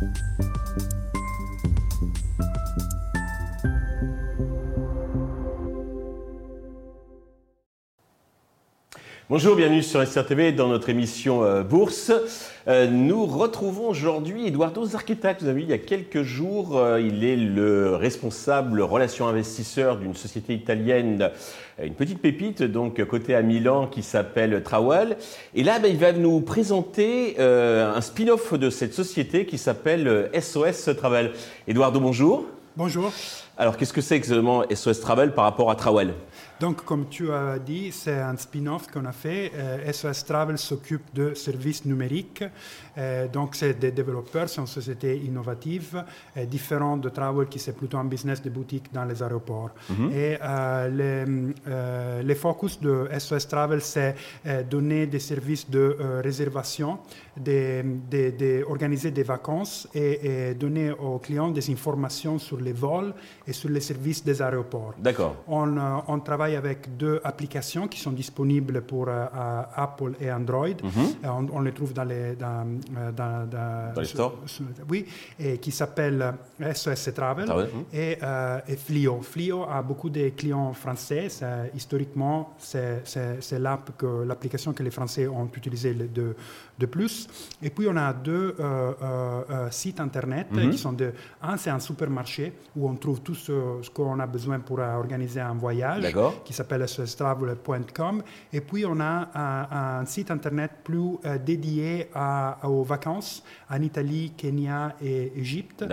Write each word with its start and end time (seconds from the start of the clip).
Thank 0.00 0.18
you. 0.38 0.49
Bonjour, 9.30 9.54
bienvenue 9.54 9.84
sur 9.84 10.04
SRTV 10.04 10.50
dans 10.50 10.66
notre 10.66 10.88
émission 10.88 11.44
euh, 11.44 11.62
Bourse. 11.62 12.10
Euh, 12.66 12.88
nous 12.88 13.26
retrouvons 13.26 13.88
aujourd'hui 13.88 14.48
Eduardo 14.48 14.84
Zarqueta, 14.84 15.34
vous 15.38 15.46
avez 15.46 15.60
vu 15.60 15.62
il 15.62 15.70
y 15.70 15.72
a 15.72 15.78
quelques 15.78 16.24
jours. 16.24 16.76
Euh, 16.76 17.00
il 17.00 17.22
est 17.22 17.36
le 17.36 17.94
responsable 17.94 18.82
relations 18.82 19.28
investisseurs 19.28 19.98
d'une 19.98 20.16
société 20.16 20.52
italienne, 20.52 21.30
une 21.80 21.94
petite 21.94 22.20
pépite, 22.20 22.64
donc 22.64 23.04
côté 23.04 23.36
à 23.36 23.42
Milan, 23.42 23.86
qui 23.86 24.02
s'appelle 24.02 24.64
Trawell. 24.64 25.16
Et 25.54 25.62
là, 25.62 25.78
ben, 25.78 25.86
il 25.86 25.98
va 25.98 26.10
nous 26.10 26.40
présenter 26.40 27.38
un 27.38 28.00
spin-off 28.00 28.54
de 28.54 28.68
cette 28.68 28.94
société 28.94 29.46
qui 29.46 29.58
s'appelle 29.58 30.28
SOS 30.34 30.90
Travel. 30.96 31.30
Eduardo, 31.68 32.00
bonjour. 32.00 32.46
Bonjour. 32.76 33.12
Alors, 33.56 33.76
qu'est-ce 33.76 33.92
que 33.92 34.00
c'est 34.00 34.16
exactement 34.16 34.64
SOS 34.74 35.00
Travel 35.00 35.34
par 35.34 35.44
rapport 35.44 35.70
à 35.70 35.76
Trawell 35.76 36.14
donc, 36.60 36.84
comme 36.84 37.08
tu 37.08 37.32
as 37.32 37.58
dit, 37.58 37.90
c'est 37.90 38.20
un 38.20 38.36
spin-off 38.36 38.86
qu'on 38.92 39.06
a 39.06 39.12
fait. 39.12 39.50
SOS 39.90 40.04
euh, 40.04 40.26
Travel 40.26 40.58
s'occupe 40.58 41.14
de 41.14 41.32
services 41.32 41.86
numériques. 41.86 42.44
Euh, 42.98 43.28
donc, 43.28 43.54
c'est 43.54 43.78
des 43.78 43.92
développeurs, 43.92 44.46
c'est 44.46 44.60
une 44.60 44.66
société 44.66 45.16
innovative, 45.16 46.04
euh, 46.36 46.44
différente 46.44 47.00
de 47.00 47.08
Travel 47.08 47.46
qui 47.46 47.58
c'est 47.58 47.72
plutôt 47.72 47.96
un 47.96 48.04
business 48.04 48.42
de 48.42 48.50
boutique 48.50 48.92
dans 48.92 49.06
les 49.06 49.22
aéroports. 49.22 49.70
Mhm. 49.88 50.12
Et 50.12 50.38
le 50.98 51.54
les, 52.22 52.34
focus 52.34 52.78
de 52.78 53.08
SOS 53.18 53.48
Travel, 53.48 53.80
c'est 53.80 54.14
donner 54.68 55.06
des 55.06 55.18
services 55.18 55.68
de 55.68 55.96
réservation, 56.22 56.98
d'organiser 57.36 59.10
des 59.10 59.22
vacances 59.22 59.88
et, 59.94 60.54
donner 60.54 60.90
aux 60.90 61.18
clients 61.18 61.50
des 61.50 61.70
informations 61.70 62.38
sur 62.38 62.58
les 62.60 62.72
vols 62.72 63.14
et 63.46 63.52
sur 63.52 63.70
les 63.70 63.80
services 63.80 64.24
des 64.24 64.40
aéroports. 64.42 64.94
D'accord. 64.98 65.36
On, 65.46 65.76
on 66.08 66.20
travaille 66.20 66.49
avec 66.56 66.96
deux 66.96 67.20
applications 67.24 67.88
qui 67.88 68.00
sont 68.00 68.12
disponibles 68.12 68.82
pour 68.82 69.06
euh, 69.08 69.26
Apple 69.74 70.12
et 70.20 70.30
Android. 70.30 70.68
Mhm. 70.68 70.90
Euh, 71.24 71.28
on, 71.52 71.60
les 71.60 71.72
trouve 71.72 71.92
dans 71.92 72.04
les, 72.04 72.34
dans, 72.36 72.66
euh, 72.96 73.12
dans, 73.12 73.48
dans, 73.48 74.00
les 74.00 74.04
stores 74.06 74.38
Oui, 74.88 75.06
et 75.38 75.58
qui 75.58 75.70
s'appellent 75.70 76.34
SOS 76.74 77.10
Travel 77.14 77.50
et, 77.92 78.18
et, 78.68 78.76
Flio. 78.76 79.20
Flio 79.22 79.64
a 79.64 79.82
beaucoup 79.82 80.10
de 80.10 80.30
clients 80.30 80.72
français. 80.72 81.28
Historiquement, 81.74 82.54
c'est 82.58 83.58
l'app 83.58 83.90
que 83.96 84.24
l'application 84.24 84.72
que 84.72 84.82
les 84.82 84.90
Français 84.90 85.26
ont 85.26 85.48
utilisée 85.56 85.94
de, 85.94 86.34
de 86.78 86.86
plus. 86.86 87.28
Et 87.62 87.70
puis, 87.70 87.86
on 87.88 87.96
a 87.96 88.12
deux 88.12 88.54
sites 89.70 90.00
Internet 90.00 90.48
mhm. 90.50 90.70
qui 90.70 90.78
sont 90.78 90.92
de... 90.92 91.12
Un, 91.42 91.56
c'est 91.56 91.70
un 91.70 91.80
supermarché 91.80 92.52
où 92.76 92.88
on 92.88 92.94
trouve 92.96 93.20
tout 93.20 93.34
ce, 93.34 93.52
ce 93.82 93.90
qu'on 93.90 94.18
a 94.18 94.26
besoin 94.26 94.60
pour 94.60 94.78
organiser 94.78 95.40
un 95.40 95.54
voyage. 95.54 96.02
Qui 96.44 96.52
s'appelle 96.52 96.88
sostravel.com. 96.88 98.22
Et 98.52 98.60
puis, 98.60 98.84
on 98.86 98.98
a 99.00 100.00
un, 100.00 100.04
site 100.06 100.30
Internet 100.30 100.70
plus 100.84 101.16
euh, 101.24 101.38
dédié 101.38 102.08
aux 102.64 102.82
vacances 102.82 103.42
en 103.68 103.80
Italie, 103.82 104.32
Kenya 104.36 104.96
et 105.02 105.32
Égypte. 105.36 105.84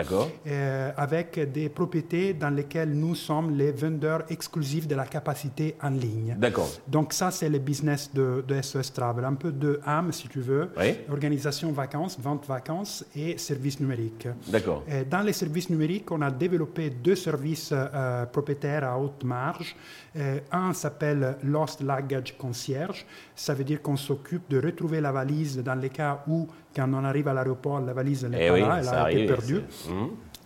Euh, 0.48 0.92
avec 0.96 1.52
des 1.52 1.70
propriétés 1.70 2.34
dans 2.34 2.50
lesquelles 2.50 2.92
nous 2.92 3.16
sommes 3.16 3.56
les 3.58 3.72
vendeurs 3.72 4.24
exclusifs 4.30 4.88
de 4.88 4.96
la 4.96 5.06
capacité 5.06 5.76
en 5.82 5.90
ligne. 5.90 6.36
D'accord. 6.38 6.70
Donc, 6.88 7.14
ça, 7.14 7.32
c'est 7.32 7.50
le 7.50 7.60
business 7.60 8.12
de, 8.14 8.44
SOS 8.62 8.94
Travel. 8.94 9.26
Un 9.26 9.36
peu 9.36 9.52
de 9.52 9.80
âme, 9.86 10.12
si 10.12 10.28
tu 10.28 10.40
veux. 10.40 10.70
Organisation 11.10 11.72
vacances, 11.72 12.18
vente 12.20 12.46
vacances 12.46 13.06
et 13.16 13.38
services 13.38 13.80
numériques. 13.80 14.28
D'accord. 14.48 14.84
Dans 15.10 15.22
les 15.22 15.34
services 15.34 15.70
numériques, 15.70 16.12
on 16.12 16.22
a 16.22 16.32
développé 16.32 16.90
deux 16.90 17.16
services 17.16 17.74
euh, 17.74 18.26
propriétaires 18.26 18.84
à 18.84 19.00
haute 19.00 19.24
marge. 19.24 19.76
Euh, 20.16 20.37
un 20.52 20.74
s'appelle 20.74 21.38
Lost 21.44 21.82
Luggage 21.82 22.38
Concierge. 22.38 23.06
Ça 23.36 23.54
veut 23.54 23.64
dire 23.64 23.82
qu'on 23.82 23.96
s'occupe 23.96 24.50
de 24.50 24.60
retrouver 24.60 25.02
la 25.02 25.12
valise 25.12 25.62
dans 25.64 25.76
les 25.76 25.90
cas 25.90 26.24
où, 26.28 26.48
quand 26.76 26.92
on 26.94 27.04
arrive 27.04 27.28
à 27.28 27.34
l'aéroport, 27.34 27.80
la 27.82 27.94
valise 27.94 28.26
n'est 28.26 28.46
eh 28.46 28.50
pas 28.50 28.58
là, 28.58 28.80
elle 28.82 28.88
a 28.88 29.12
été 29.12 29.26
perdue. 29.26 29.62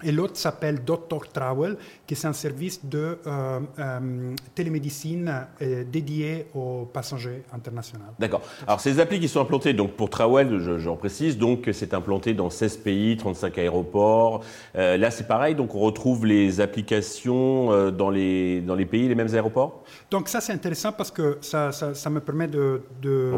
Et 0.03 0.11
l'autre 0.11 0.37
s'appelle 0.37 0.83
Doctor 0.83 1.27
Travel, 1.27 1.77
qui 2.07 2.13
est 2.13 2.25
un 2.25 2.33
service 2.33 2.85
de 2.85 3.17
euh, 3.25 3.59
euh, 3.79 4.35
télémédecine 4.55 5.47
euh, 5.61 5.83
dédié 5.83 6.47
aux 6.53 6.85
passagers 6.85 7.43
internationaux. 7.53 8.05
D'accord. 8.19 8.41
Alors 8.67 8.79
ces 8.79 8.99
applis 8.99 9.19
qui 9.19 9.27
sont 9.27 9.41
implantées, 9.41 9.73
donc 9.73 9.91
pour 9.91 10.09
Travel, 10.09 10.79
j'en 10.79 10.95
précise, 10.95 11.37
donc 11.37 11.69
c'est 11.73 11.93
implanté 11.93 12.33
dans 12.33 12.49
16 12.49 12.77
pays, 12.77 13.17
35 13.17 13.57
aéroports. 13.57 14.43
là 14.75 15.11
c'est 15.11 15.27
pareil, 15.27 15.55
donc 15.55 15.75
on 15.75 15.79
retrouve 15.79 16.25
les 16.25 16.61
applications 16.61 17.91
dans, 17.91 18.09
les, 18.09 18.61
dans 18.61 18.75
les 18.75 18.85
pays, 18.85 19.07
les 19.07 19.15
mêmes 19.15 19.33
aéroports? 19.33 19.83
Donc 20.09 20.27
ça 20.27 20.41
c'est 20.41 20.53
intéressant 20.53 20.91
parce 20.91 21.11
que 21.11 21.37
ça, 21.41 21.71
ça, 21.71 22.09
me 22.09 22.19
permet 22.19 22.47
de, 22.47 22.81
de, 23.01 23.33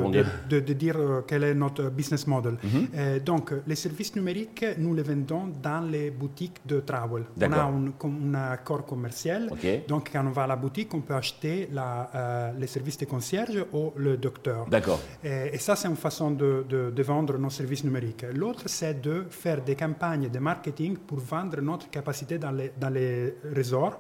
de, 0.50 0.59
de, 0.59 0.74
dire 0.74 0.97
quel 1.28 1.44
est 1.44 1.53
notre 1.53 1.90
business 1.90 2.28
model. 2.28 2.56
Mhm. 2.63 3.19
donc 3.19 3.53
les 3.68 3.75
services 3.75 4.16
numériques, 4.16 4.66
nous 4.78 4.94
les 4.94 5.03
vendons 5.03 5.51
dans 5.62 5.81
les 5.81 6.09
boutiques 6.12 6.53
de 6.66 6.80
travel. 6.80 7.24
On 7.38 7.52
a 7.52 7.64
un, 7.64 8.34
accord 8.52 8.86
commercial. 8.86 9.50
Donc, 9.88 10.09
quand 10.12 10.25
on 10.25 10.31
va 10.31 10.44
à 10.44 10.47
la 10.47 10.56
boutique, 10.56 10.94
on 10.94 11.02
peut 11.02 11.16
acheter 11.16 11.69
la, 11.72 12.09
euh, 12.14 12.52
les 12.59 12.68
services 12.68 12.97
de 12.97 13.06
concierge 13.06 13.66
ou 13.74 13.91
le 13.96 14.18
docteur. 14.18 14.66
D'accord. 14.69 15.00
Et, 15.24 15.58
ça, 15.58 15.75
c'est 15.75 15.88
une 15.88 15.96
façon 15.96 16.31
de, 16.31 16.66
de, 16.69 17.03
vendre 17.03 17.38
nos 17.38 17.50
services 17.50 17.84
numériques. 17.84 18.25
L'autre, 18.34 18.63
c'est 18.68 19.02
de 19.02 19.25
faire 19.30 19.62
des 19.62 19.75
campagnes 19.75 20.30
de 20.30 20.40
marketing 20.40 20.97
pour 20.97 21.19
vendre 21.19 21.59
notre 21.62 21.90
capacité 21.90 22.38
dans 22.38 22.52
les, 22.52 22.72
dans 22.80 22.90
les 22.90 23.36
resorts. 23.56 24.00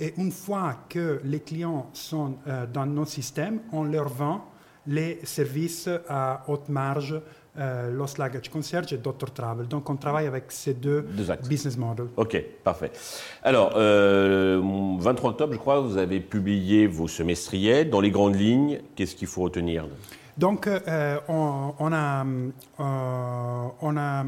Et 0.00 0.14
une 0.18 0.32
fois 0.32 0.84
que 0.88 1.20
les 1.24 1.40
clients 1.40 1.88
sont 1.92 2.36
euh, 2.46 2.66
dans 2.66 2.86
nos 2.86 3.06
systèmes, 3.06 3.60
on 3.72 3.84
leur 3.84 4.08
vend 4.08 4.44
les 4.86 5.20
services 5.24 5.88
à 6.08 6.44
haute 6.48 6.68
marge 6.68 7.20
euh, 7.56 7.92
Lost 7.92 8.18
Luggage 8.18 8.50
Concierge 8.50 8.92
et 8.92 8.96
Dr. 8.96 9.30
Travel. 9.32 9.68
Donc, 9.68 9.88
on 9.88 9.94
travaille 9.94 10.26
avec 10.26 10.46
ces 10.48 10.74
deux, 10.74 11.06
business 11.48 11.76
models. 11.76 12.08
OK, 12.16 12.36
parfait. 12.64 12.90
Alors, 13.44 13.70
23 13.70 13.80
euh, 13.80 15.00
octobre, 15.22 15.52
je 15.52 15.58
crois, 15.58 15.78
vous 15.78 15.96
avez 15.96 16.18
publié 16.18 16.88
vos 16.88 17.06
semestriels. 17.06 17.90
Dans 17.90 18.00
les 18.00 18.10
grandes 18.10 18.34
lignes, 18.34 18.80
qu'est-ce 18.96 19.14
qu'il 19.14 19.28
faut 19.28 19.42
retenir? 19.42 19.86
Donc, 20.36 20.66
euh, 20.66 21.18
on, 21.28 21.92
a, 21.92 22.26
on 22.78 23.96
a 23.96 24.24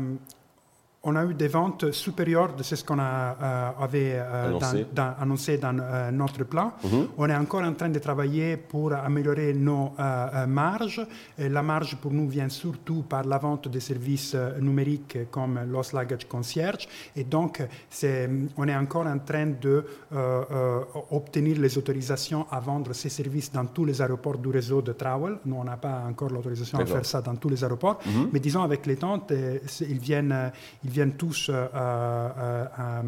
on 1.07 1.15
a 1.15 1.25
eu 1.25 1.35
des 1.35 1.47
ventes 1.49 1.93
supérieures 1.93 2.55
de 2.55 2.63
ce 2.65 2.75
qu'on 2.85 2.99
euh, 2.99 3.71
avait 3.81 4.15
euh, 4.17 4.59
annoncé. 5.21 5.57
Dans, 5.59 5.79
euh, 5.79 6.11
notre 6.11 6.43
plan. 6.45 6.73
Mhm. 6.83 7.07
On 7.17 7.29
est 7.31 7.37
encore 7.37 7.63
en 7.63 7.73
train 7.75 7.89
de 7.91 8.01
travailler 8.01 8.57
pour 8.57 8.93
améliorer 8.93 9.55
nos 9.55 9.93
marges. 10.49 11.07
la 11.39 11.63
marge 11.63 11.97
pour 11.97 12.13
nous 12.13 12.29
vient 12.29 12.49
surtout 12.49 13.03
par 13.03 13.25
la 13.25 13.39
vente 13.39 13.69
des 13.69 13.79
services 13.81 14.35
numériques 14.61 15.31
comme 15.31 15.61
Lost 15.71 15.93
Luggage 15.93 16.27
Concierge. 16.27 16.89
Et 17.15 17.23
donc, 17.25 17.63
on 18.57 18.69
est 18.69 18.77
encore 18.77 19.07
en 19.07 19.19
train 19.19 19.47
d'obtenir 20.11 21.61
les 21.61 21.79
autorisations 21.79 22.47
à 22.51 22.59
vendre 22.61 22.93
ces 22.95 23.11
services 23.11 23.53
dans 23.53 23.67
tous 23.67 23.85
les 23.85 24.03
aéroports 24.03 24.39
du 24.39 24.49
réseau 24.49 24.83
de 24.83 24.93
Travel. 24.93 25.39
Nous, 25.45 25.57
on 25.57 25.65
n'a 25.65 25.77
pas 25.77 26.03
encore 26.09 26.31
l'autorisation 26.31 26.79
à 26.79 26.87
faire 26.87 27.07
ça 27.07 27.21
dans 27.23 27.37
tous 27.37 27.49
les 27.49 27.63
aéroports. 27.63 28.01
Mhm. 28.05 28.31
Mais 28.33 28.41
disons, 28.41 28.63
avec 28.63 28.85
les 28.87 28.97
temps, 28.97 29.25
ils 29.31 30.01
viennent, 30.01 30.51
ils 30.85 30.96
viennent 30.97 31.13
tous 31.13 31.51
euh, 31.51 31.67
euh, 31.75 32.65
euh, 32.79 33.03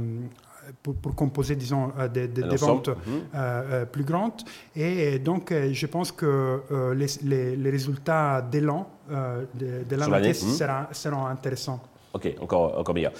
pour, 0.82 1.14
composer, 1.14 1.56
disons, 1.56 1.92
des, 2.12 2.28
ventes 2.56 2.90
mhm. 2.90 3.86
plus 3.90 4.04
grandes. 4.04 4.42
Et 4.76 5.18
donc, 5.18 5.50
je 5.50 5.86
pense 5.86 6.12
que 6.12 6.60
les, 6.94 7.56
les, 7.56 7.70
résultats 7.70 8.42
d'élan 8.42 8.86
de, 9.08 9.84
de 9.88 9.96
l'année 9.96 10.28
mhm. 10.28 10.86
seront 10.92 11.26
intéressants. 11.26 11.80
Ok, 12.14 12.34
encore, 12.40 12.78
encore 12.78 12.94
meilleur. 12.94 13.12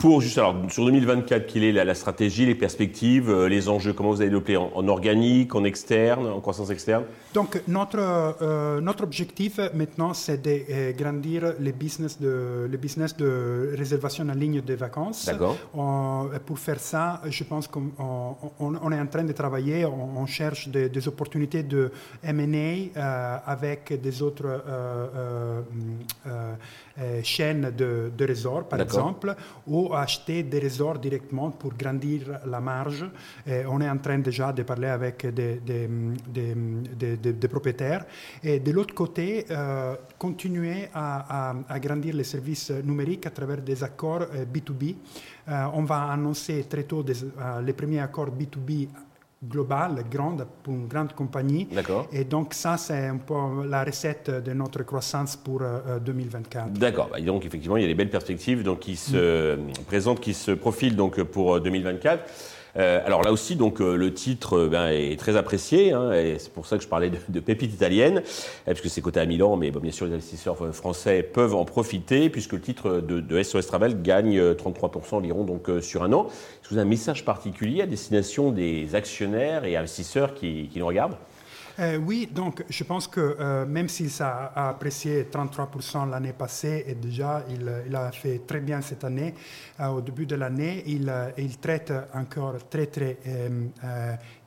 Pour, 0.00 0.22
juste 0.22 0.38
alors, 0.38 0.56
sur 0.70 0.86
2024, 0.86 1.46
quelle 1.46 1.62
est 1.62 1.72
la, 1.72 1.94
stratégie, 1.94 2.46
les 2.46 2.54
perspectives, 2.54 3.28
euh, 3.28 3.50
les 3.50 3.68
enjeux 3.68 3.92
Comment 3.92 4.12
vous 4.12 4.22
allez 4.22 4.30
développer 4.30 4.56
en, 4.56 4.70
en, 4.74 4.88
organique, 4.88 5.54
en 5.54 5.62
externe, 5.64 6.26
en 6.26 6.40
croissance 6.40 6.70
externe? 6.70 7.04
Donc, 7.34 7.60
notre, 7.68 7.98
euh, 8.00 8.80
notre 8.80 9.04
objectif 9.04 9.60
maintenant, 9.74 10.14
c'est 10.14 10.40
de 10.40 10.62
euh, 10.70 10.92
grandir 10.92 11.52
les 11.60 11.72
business 11.72 12.18
de, 12.18 12.66
les 12.70 12.78
business 12.78 13.14
de 13.14 13.74
réservation 13.76 14.26
en 14.26 14.32
ligne 14.32 14.62
de 14.62 14.74
vacances. 14.74 15.26
D'accord. 15.26 15.58
pour 16.46 16.58
faire 16.58 16.80
ça, 16.80 17.20
je 17.28 17.44
pense 17.44 17.68
qu'on 17.68 17.92
on, 18.58 18.92
est 18.92 19.00
en 19.00 19.06
train 19.06 19.24
de 19.24 19.32
travailler, 19.32 19.84
on, 19.84 20.24
cherche 20.24 20.68
des, 20.68 21.08
opportunités 21.08 21.62
de 21.62 21.90
M&A 22.24 23.42
avec 23.44 24.00
des 24.00 24.22
autres 24.22 24.62
chaînes 27.22 27.72
de, 27.76 28.10
de 28.16 28.29
par 28.68 28.80
exemple, 28.80 29.34
ou 29.66 29.94
acheter 29.94 30.42
des 30.42 30.58
résorts 30.58 30.98
directement 30.98 31.50
pour 31.50 31.74
grandir 31.74 32.40
la 32.46 32.60
marge. 32.60 33.04
on 33.46 33.80
est 33.80 33.88
en 33.88 33.98
train 33.98 34.18
déjà 34.18 34.52
de 34.52 34.62
parler 34.62 34.88
avec 34.88 35.26
des, 35.26 35.60
des, 35.60 37.48
propriétaires. 37.48 38.04
Et 38.42 38.60
de 38.60 38.72
l'autre 38.72 38.94
côté, 38.94 39.46
continuer 40.18 40.88
à, 40.94 41.54
à, 41.68 41.78
grandir 41.78 42.14
les 42.14 42.24
services 42.24 42.70
numériques 42.70 43.26
à 43.26 43.30
travers 43.30 43.60
des 43.60 43.82
accords 43.82 44.26
B2B. 44.52 44.96
on 45.74 45.84
va 45.84 46.10
annoncer 46.10 46.64
très 46.68 46.84
tôt 46.84 47.04
les 47.64 47.72
premiers 47.72 48.00
accords 48.00 48.30
B2B 48.30 48.88
globale, 49.42 50.04
grande, 50.10 50.46
pour 50.62 50.74
une 50.74 50.86
grande 50.86 51.14
compagnie. 51.14 51.66
D'accord. 51.72 52.06
Et 52.12 52.24
donc 52.24 52.52
ça, 52.52 52.76
c'est 52.76 53.06
un 53.06 53.16
peu 53.16 53.66
la 53.66 53.84
recette 53.84 54.30
de 54.30 54.52
notre 54.52 54.82
croissance 54.82 55.36
pour 55.36 55.62
2024. 56.04 56.66
Euh, 56.66 56.70
D'accord. 56.78 57.08
Bah, 57.10 57.20
donc 57.20 57.46
effectivement, 57.46 57.76
il 57.76 57.82
y 57.82 57.86
a 57.86 57.88
des 57.88 57.94
belles 57.94 58.10
perspectives 58.10 58.62
donc, 58.62 58.80
qui 58.80 58.96
se 58.96 59.56
mm. 59.56 59.72
présentent, 59.86 60.20
qui 60.20 60.34
se 60.34 60.50
profilent 60.52 60.96
donc, 60.96 61.22
pour 61.22 61.60
2024. 61.60 62.22
Euh, 62.76 63.00
alors 63.04 63.22
là 63.22 63.32
aussi, 63.32 63.56
donc 63.56 63.80
euh, 63.80 63.96
le 63.96 64.14
titre 64.14 64.58
euh, 64.58 64.68
ben, 64.68 64.88
est 64.88 65.18
très 65.18 65.36
apprécié, 65.36 65.92
hein, 65.92 66.12
et 66.12 66.36
c'est 66.38 66.52
pour 66.52 66.66
ça 66.66 66.76
que 66.76 66.82
je 66.82 66.88
parlais 66.88 67.10
de, 67.10 67.18
de 67.28 67.40
pépite 67.40 67.72
italienne, 67.74 68.22
puisque 68.66 68.88
c'est 68.88 69.00
coté 69.00 69.20
à 69.20 69.26
Milan, 69.26 69.56
mais 69.56 69.70
bien 69.70 69.92
sûr 69.92 70.06
les 70.06 70.14
investisseurs 70.14 70.56
français 70.74 71.22
peuvent 71.22 71.54
en 71.54 71.64
profiter, 71.64 72.30
puisque 72.30 72.52
le 72.52 72.60
titre 72.60 73.00
de, 73.00 73.42
SOS 73.42 73.66
Travel 73.66 74.02
gagne 74.02 74.38
33% 74.40 75.14
environ 75.16 75.44
donc 75.44 75.70
sur 75.80 76.02
un 76.02 76.12
an. 76.12 76.26
Est-ce 76.26 76.68
que 76.68 76.74
vous 76.74 76.78
avez 76.78 76.86
un 76.86 76.90
message 76.90 77.24
particulier 77.24 77.82
à 77.82 77.86
destination 77.86 78.52
des 78.52 78.94
actionnaires 78.94 79.64
et 79.64 79.76
investisseurs 79.76 80.34
qui, 80.34 80.68
qui 80.72 80.78
nous 80.78 80.86
regardent? 80.86 81.16
Euh, 81.80 81.96
oui, 81.96 82.28
donc 82.30 82.64
je 82.68 82.84
pense 82.84 83.06
que 83.06 83.20
euh, 83.20 83.64
même 83.64 83.88
s'il 83.88 84.10
a 84.20 84.68
apprécié 84.68 85.24
33% 85.24 86.10
l'année 86.10 86.34
passée 86.34 86.84
et 86.86 86.94
déjà 86.94 87.42
il, 87.48 87.96
a 87.96 88.12
fait 88.12 88.42
très 88.46 88.60
bien 88.60 88.80
cette 88.82 89.02
année, 89.04 89.34
euh, 89.80 89.86
au 89.88 90.00
début 90.02 90.26
de 90.26 90.36
l'année, 90.36 90.82
il, 90.86 91.10
il, 91.38 91.56
traite 91.58 91.92
encore 92.14 92.68
très 92.68 92.86
très 92.86 93.18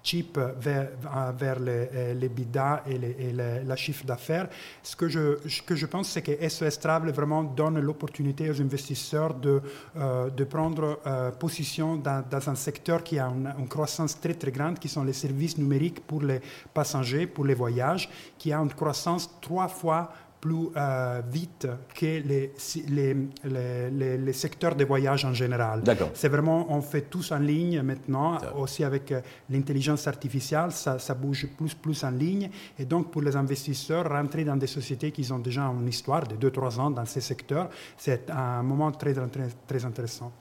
cheap 0.03 0.38
vers, 0.59 0.89
vers 1.33 1.59
les, 1.59 1.89
euh, 1.94 2.13
les 2.13 2.29
bidas 2.29 2.83
et, 2.85 3.31
la 3.33 3.75
chiffre 3.75 4.05
d'affaires. 4.05 4.50
Ce 4.83 4.95
que 4.95 5.07
je, 5.07 5.85
pense, 5.85 6.09
c'est 6.09 6.21
que 6.21 6.50
SOS 6.50 6.79
Travel 6.79 7.13
vraiment 7.13 7.44
donne 7.44 7.79
l'opportunité 7.79 8.50
aux 8.50 8.61
investisseurs 8.61 9.33
de, 9.33 9.61
euh, 9.95 10.29
prendre 10.50 11.00
euh, 11.07 11.31
position 11.31 11.95
dans, 11.95 12.23
dans, 12.29 12.50
un 12.50 12.55
secteur 12.55 13.01
qui 13.03 13.17
a 13.17 13.27
une, 13.27 13.51
une, 13.57 13.67
croissance 13.67 14.19
très 14.19 14.33
très 14.33 14.51
grande, 14.51 14.77
qui 14.77 14.89
sont 14.89 15.03
les 15.03 15.13
services 15.13 15.57
numériques 15.57 16.05
pour 16.05 16.21
les 16.21 16.41
passagers, 16.73 17.25
pour 17.25 17.45
les 17.45 17.55
voyages, 17.55 18.09
qui 18.38 18.51
a 18.51 18.59
une 18.59 18.73
croissance 18.73 19.29
trois 19.41 19.69
fois 19.69 20.11
plus 20.43 20.67
euh, 20.75 21.21
vite 21.31 21.67
que 21.95 22.05
les, 22.05 22.51
les, 22.89 23.15
les, 23.45 24.17
les, 24.17 24.33
secteurs 24.33 24.75
de 24.75 24.83
voyage 24.83 25.23
en 25.23 25.33
général. 25.33 25.81
C'est 26.13 26.27
vraiment, 26.27 26.67
on 26.69 26.81
fait 26.81 27.03
tous 27.09 27.31
en 27.31 27.39
ligne 27.39 27.81
maintenant, 27.81 28.37
aussi 28.57 28.83
avec 28.83 29.13
euh, 29.13 29.21
l'intelligence 29.49 30.05
artificielle, 30.05 30.71
ça, 30.71 30.99
ça, 30.99 31.13
bouge 31.13 31.47
plus 31.57 31.73
plus 31.73 32.03
en 32.03 32.11
ligne. 32.11 32.49
Et 32.77 32.83
donc, 32.83 33.09
pour 33.09 33.21
les 33.21 33.37
investisseurs, 33.37 34.09
rentrer 34.09 34.43
dans 34.43 34.57
des 34.57 34.67
sociétés 34.67 35.11
qui 35.11 35.31
ont 35.31 35.39
déjà 35.39 35.61
une 35.61 35.87
histoire 35.87 36.27
de 36.27 36.35
2-3 36.49 36.79
ans 36.81 36.91
dans 36.91 37.05
ces 37.05 37.21
secteurs, 37.21 37.69
c'est 37.97 38.29
un 38.29 38.63
moment 38.63 38.91
très, 38.91 39.13
très, 39.13 39.47
très 39.65 39.85
intéressant. 39.85 40.33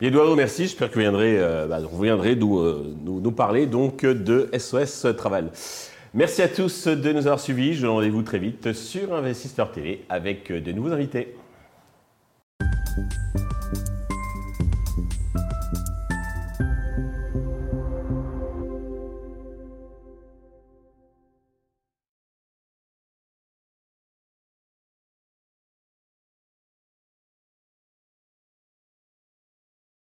Eduardo, 0.00 0.36
merci. 0.36 0.62
J'espère 0.68 0.90
que 0.90 0.94
vous 0.94 1.00
viendrez, 1.00 1.40
euh, 1.40 1.66
bah, 1.66 1.80
vous 1.80 2.02
viendrez 2.02 2.36
nous, 2.36 2.62
nous, 3.04 3.20
nous, 3.20 3.32
parler 3.32 3.66
donc 3.66 4.06
de 4.06 4.48
SOS 4.56 5.06
Travel. 5.16 5.50
Merci 6.12 6.42
à 6.42 6.48
tous 6.48 6.88
de 6.88 7.12
nous 7.12 7.20
avoir 7.20 7.38
suivis. 7.38 7.74
Je 7.74 7.86
vous 7.86 7.92
rendez-vous 7.92 8.22
très 8.22 8.40
vite 8.40 8.72
sur 8.72 9.14
Investisseur 9.14 9.70
TV 9.70 10.04
avec 10.08 10.50
de 10.50 10.72
nouveaux 10.72 10.90
invités. 10.92 11.36